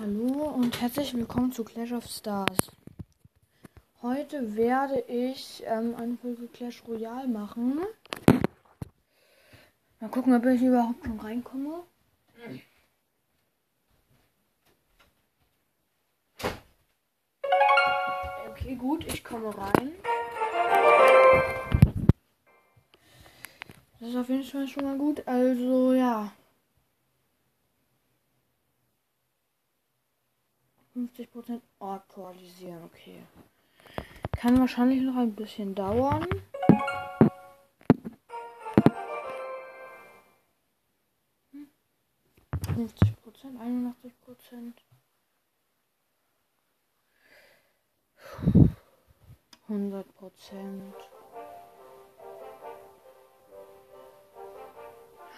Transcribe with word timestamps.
Hallo 0.00 0.50
und 0.54 0.80
herzlich 0.80 1.12
willkommen 1.12 1.50
zu 1.50 1.64
Clash 1.64 1.90
of 1.90 2.06
Stars. 2.06 2.70
Heute 4.00 4.54
werde 4.54 5.00
ich 5.08 5.64
ähm, 5.66 5.96
eine 5.96 6.16
Folge 6.16 6.46
Clash 6.46 6.84
Royale 6.86 7.26
machen. 7.26 7.80
Mal 9.98 10.08
gucken, 10.08 10.36
ob 10.36 10.46
ich 10.46 10.62
überhaupt 10.62 11.04
schon 11.04 11.18
reinkomme. 11.18 11.82
Okay, 18.50 18.76
gut, 18.76 19.04
ich 19.04 19.24
komme 19.24 19.52
rein. 19.58 19.94
Das 23.98 24.10
ist 24.10 24.16
auf 24.16 24.28
jeden 24.28 24.44
Fall 24.44 24.68
schon 24.68 24.84
mal 24.84 24.96
gut. 24.96 25.26
Also, 25.26 25.92
ja. 25.92 26.30
50% 30.94 31.60
aktualisieren, 31.80 32.84
okay. 32.84 33.22
Kann 34.32 34.58
wahrscheinlich 34.58 35.02
noch 35.02 35.16
ein 35.16 35.34
bisschen 35.34 35.74
dauern. 35.74 36.26
Hm. 41.52 41.68
50%, 42.52 43.58
81%. 43.58 44.72
100 49.68 50.14
Prozent. 50.14 50.94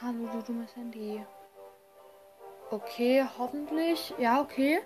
Hallo, 0.00 0.28
du 0.32 0.42
dummes 0.42 0.74
Handy. 0.76 1.24
Okay, 2.70 3.26
hoffentlich. 3.36 4.14
Ja, 4.18 4.40
okay. 4.40 4.80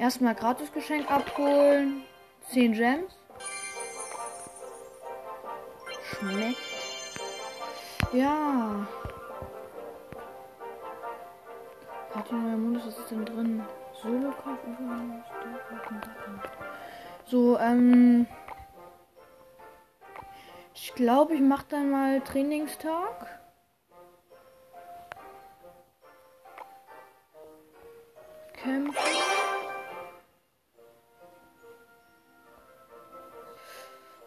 Erstmal 0.00 0.34
Gratisgeschenk 0.34 1.10
abholen. 1.10 2.04
10 2.48 2.72
Gems. 2.72 3.12
Schmeckt. 6.02 6.56
Ja. 8.14 8.86
Party 12.14 12.34
neuer 12.34 12.56
Modus, 12.56 12.86
was 12.86 12.98
ist 12.98 13.10
denn 13.10 13.26
drin? 13.26 13.62
Solo-Kampf, 14.00 14.60
So, 17.26 17.58
ähm. 17.58 18.26
Ich 20.72 20.94
glaube, 20.94 21.34
ich 21.34 21.42
mache 21.42 21.66
dann 21.68 21.90
mal 21.90 22.22
Trainingstag. 22.22 23.38
Camp. 28.54 28.96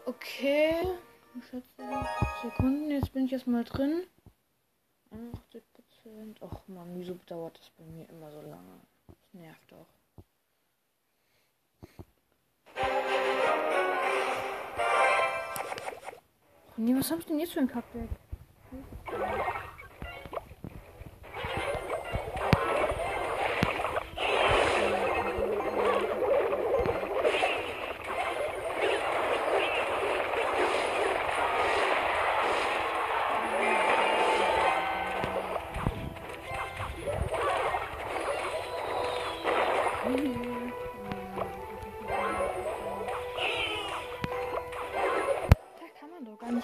Okay. 0.06 0.74
Sekunden. 2.42 2.90
Jetzt 2.90 3.12
bin 3.12 3.24
ich 3.24 3.32
erstmal 3.32 3.64
drin. 3.64 4.06
81 5.10 5.62
Prozent. 5.72 6.42
Och 6.42 6.68
man, 6.68 6.94
wieso 6.94 7.18
dauert 7.26 7.58
das 7.58 7.70
bei 7.70 7.84
mir 7.84 8.08
immer 8.10 8.30
so 8.30 8.40
lange? 8.42 8.80
Das 9.06 9.16
nervt 9.32 9.72
doch. 9.72 9.86
Nee, 16.76 16.94
was 16.96 17.10
hab 17.10 17.20
ich 17.20 17.26
denn 17.26 17.38
jetzt 17.38 17.52
für 17.52 17.60
ein 17.60 17.68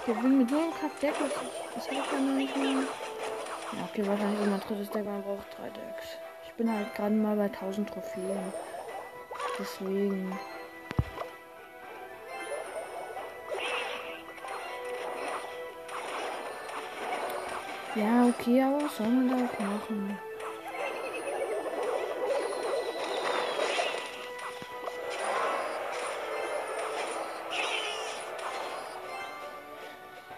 Kackdeck? 0.06 0.16
gewinnen 0.16 0.38
mit 0.38 0.50
so 0.50 0.56
einem 0.56 0.72
Deck. 0.72 1.14
Ich 1.76 1.84
da 1.84 2.18
noch 2.18 2.34
nicht 2.34 2.56
mehr? 2.56 2.82
Ja, 3.72 3.84
okay, 3.88 4.06
wahrscheinlich 4.06 4.40
mein 4.48 4.60
drittes 4.60 4.90
Deck, 4.90 5.04
man 5.04 5.22
braucht 5.22 5.46
drei 5.56 5.68
Decks. 5.68 6.18
Ich 6.46 6.52
bin 6.54 6.72
halt 6.72 6.94
gerade 6.94 7.14
mal 7.14 7.36
bei 7.36 7.44
1000 7.44 7.88
Trophäen. 7.88 8.52
Deswegen. 9.58 10.38
Ja, 17.94 18.26
okay, 18.26 18.62
aber 18.62 18.84
was 18.84 18.96
soll 18.96 19.08
man 19.08 19.28
da 19.28 19.34
auch 19.34 19.60
machen? 19.60 20.18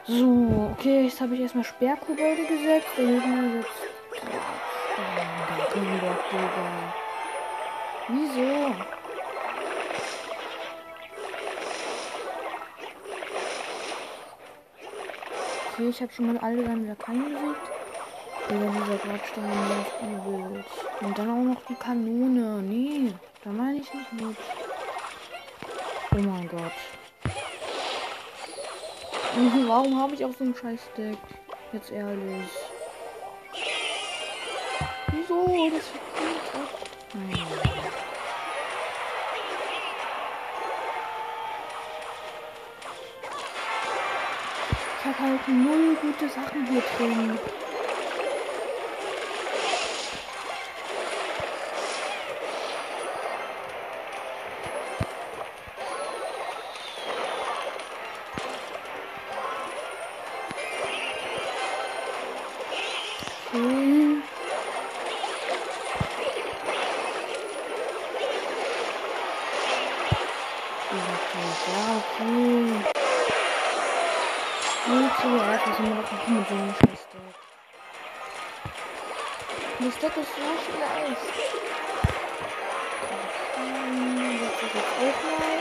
So, 0.04 0.72
okay, 0.72 1.04
jetzt 1.04 1.20
habe 1.20 1.34
ich 1.36 1.42
erstmal 1.42 1.64
Sperrkobolde 1.64 2.44
gesetzt. 2.44 2.88
Gegner 2.96 3.54
jetzt. 3.54 3.70
Wieso? 8.08 8.74
Okay, 15.72 15.88
ich 15.88 16.02
habe 16.02 16.12
schon 16.12 16.26
mal 16.26 16.38
alle 16.38 16.64
dann 16.64 16.82
wieder 16.82 16.96
besiegt. 16.96 17.72
Oder 18.48 18.70
dieser 18.70 18.98
Gradstein 18.98 19.68
läuft 19.68 20.02
übel. 20.02 20.64
Und 21.00 21.18
dann 21.18 21.30
auch 21.30 21.54
noch 21.54 21.62
die 21.68 21.74
Kanone. 21.76 22.60
Nee, 22.62 23.14
da 23.44 23.50
meine 23.50 23.78
ich 23.78 23.94
nicht 23.94 24.12
mit. 24.14 24.36
Oh 26.10 26.18
mein 26.18 26.48
Gott. 26.48 26.72
Warum 29.66 29.98
habe 29.98 30.14
ich 30.14 30.24
auch 30.24 30.32
so 30.38 30.44
ein 30.44 30.54
scheiß 30.54 30.80
Deck? 30.96 31.16
Jetzt 31.72 31.90
ehrlich. 31.90 32.48
Wieso? 35.10 35.70
Das 35.70 36.60
ab. 36.60 36.88
Nein. 37.14 37.46
Ich 44.98 45.04
habe 45.06 45.18
halt 45.18 45.48
null 45.48 45.96
gute 46.00 46.28
Sachen 46.28 46.66
hier 46.66 46.82
drin. 46.96 47.38
Deck 80.02 80.16
ist 80.16 80.34
so 80.34 80.42
schlecht. 80.64 81.22
Das 84.40 84.52
ist 84.52 84.74
jetzt 84.74 84.92
auch 84.98 85.18
mal. 85.22 85.58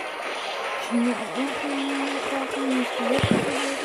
Ich 0.81 0.91
muss 0.91 1.13
auch 1.13 1.59
mal 1.63 2.17
kaufen, 2.31 2.69
nicht 2.79 2.93
die 2.97 3.05
letzte 3.13 3.80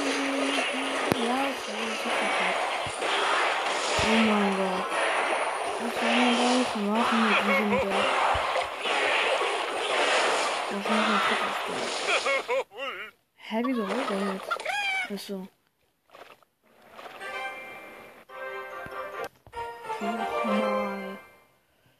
Nochmal. 20.00 21.18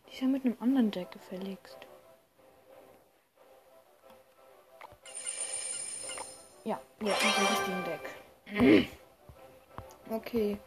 Die 0.07 0.13
ist 0.13 0.21
ja 0.21 0.29
mit 0.29 0.45
einem 0.45 0.57
anderen 0.61 0.91
Deck 0.91 1.11
gefälligst. 1.11 1.79
Ja, 6.65 6.81
jetzt 7.01 7.25
mit 7.25 7.37
dem 7.37 7.47
richtigen 7.47 7.85
Deck. 7.85 8.89
okay. 10.11 10.59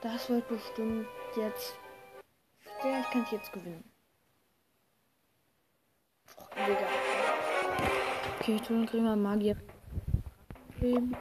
Das 0.00 0.28
wird 0.28 0.48
bestimmt 0.48 1.06
jetzt. 1.36 1.76
Vielleicht 2.80 3.10
kann 3.12 3.22
ich 3.22 3.30
jetzt 3.30 3.52
gewinnen. 3.52 3.84
Digga. 6.56 6.86
Okay, 8.40 8.60
wir 9.04 9.16
Magier. 9.16 9.56
Geben. 10.80 11.16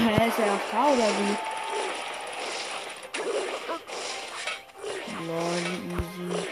Er 0.00 0.28
ist 0.28 0.38
ja 0.38 0.54
auf 0.54 0.70
K 0.70 0.92
oder 0.92 1.08
wie? 1.18 1.36
Lol, 5.26 5.62
easy. 5.88 6.48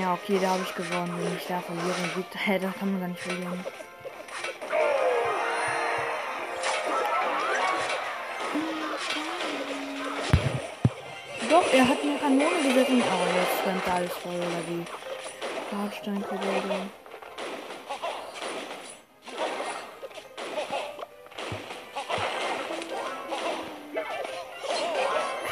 Ja, 0.00 0.12
okay, 0.14 0.38
da 0.40 0.50
habe 0.50 0.62
ich 0.62 0.74
gewonnen. 0.74 1.18
Wenn 1.18 1.36
ich 1.36 1.46
da 1.48 1.60
verliere, 1.60 2.08
gut, 2.14 2.26
hä, 2.32 2.58
da 2.60 2.72
kann 2.78 2.92
man 2.92 3.00
gar 3.00 3.08
nicht 3.08 3.22
verlieren. 3.22 3.64
Doch, 11.50 11.72
er 11.72 11.88
hat 11.88 11.98
eine 12.02 12.18
Kanone 12.18 12.62
gesetzt. 12.62 12.90
Oh, 12.90 12.92
jetzt 12.92 13.66
rennt 13.66 13.86
da 13.86 13.94
alles 13.94 14.12
voll, 14.12 14.36
oder 14.36 14.62
wie? 14.68 14.84
Grabsteinkobolde. 15.70 17.05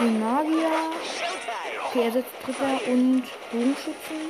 Okay, 0.05 0.13
Magier. 0.19 0.71
Okay, 1.87 2.03
er 2.05 2.13
setzt 2.13 2.29
Tripper 2.45 2.79
und 2.89 3.25
Bogenschützen. 3.51 4.21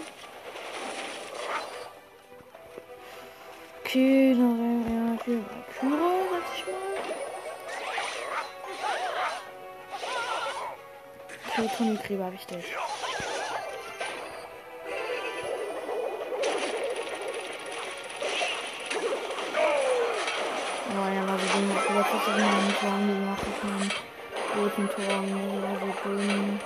Okay, 3.81 4.35
dann 4.37 4.85
ja, 4.87 5.19
für 5.25 5.41
Kyra, 5.81 6.11
setz 6.31 6.51
ich 6.57 6.65
mal. 6.67 6.79
Okay, 11.49 11.71
Toni 11.77 11.97
Gräber 12.07 12.33
wichtig. 12.33 12.65
Oh 20.87 21.09
ja, 21.13 21.27
war 21.27 21.39
so 21.39 21.47
dumm. 21.53 21.69
Aber 21.89 21.99
das 21.99 22.09
ist 22.15 22.29
immer 22.29 22.47
ein 22.47 22.75
Tor 22.81 22.91
gemacht. 22.91 24.14
Roten 24.57 24.89
Tor. 24.89 25.05
War 25.63 25.77
so 25.81 26.09
dumm. 26.09 26.61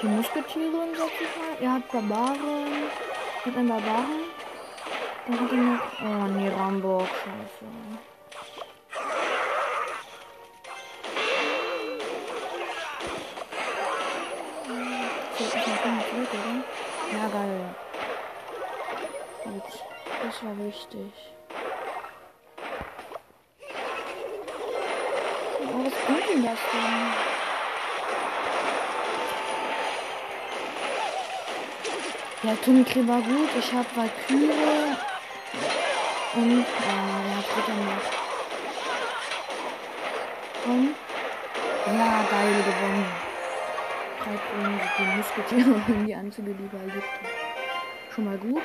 Die 0.00 0.06
Musketiere, 0.06 0.86
ich 1.20 1.36
mal. 1.36 1.56
Er 1.60 1.72
hat 1.72 1.90
Barbaren. 1.90 2.38
Hat 3.44 3.56
einen 3.56 3.68
Barbaren. 3.68 4.24
Dann 5.26 5.40
hat 5.40 5.50
er 5.50 5.56
noch. 5.56 5.80
Oh 6.02 6.26
nee, 6.28 6.48
Ramburg. 6.48 7.08
Scheiße. 7.08 7.95
Denn 26.36 26.44
das 26.44 26.58
denn? 26.72 27.12
Ja, 32.42 32.56
Tunnelkrieg 32.64 33.08
war 33.08 33.20
gut. 33.22 33.48
Ich 33.58 33.72
habe 33.72 33.86
Valkyrie 33.94 34.96
und 36.34 36.60
äh, 36.60 36.64
wer 37.24 37.36
hat 37.36 37.44
dritter 37.54 37.76
noch? 37.82 38.02
Komm. 40.64 40.94
Ja, 41.86 42.24
geil 42.30 42.62
gewonnen. 42.64 43.06
Drei 44.22 44.36
Kronen, 44.36 44.80
die 44.98 45.16
Musketiere 45.16 45.82
in 45.88 46.06
die 46.06 46.14
Anzüge 46.14 46.50
lieber 46.50 46.78
gibt. 46.92 47.08
Schon 48.14 48.24
mal 48.24 48.38
gut. 48.38 48.62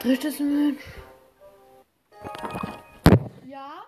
Drittes 0.00 0.40
Match. 0.40 0.82
Ja? 3.46 3.84